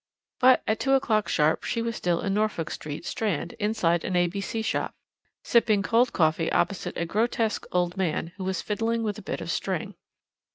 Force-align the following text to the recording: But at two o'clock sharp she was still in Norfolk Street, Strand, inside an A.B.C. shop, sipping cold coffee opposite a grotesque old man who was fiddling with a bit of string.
But 0.39 0.63
at 0.65 0.79
two 0.79 0.93
o'clock 0.93 1.29
sharp 1.29 1.63
she 1.63 1.79
was 1.83 1.95
still 1.95 2.21
in 2.21 2.33
Norfolk 2.33 2.71
Street, 2.71 3.05
Strand, 3.05 3.53
inside 3.59 4.03
an 4.03 4.15
A.B.C. 4.15 4.63
shop, 4.63 4.95
sipping 5.43 5.83
cold 5.83 6.11
coffee 6.11 6.51
opposite 6.51 6.97
a 6.97 7.05
grotesque 7.05 7.67
old 7.71 7.97
man 7.97 8.31
who 8.37 8.43
was 8.43 8.63
fiddling 8.63 9.03
with 9.03 9.19
a 9.19 9.21
bit 9.21 9.41
of 9.41 9.51
string. 9.51 9.93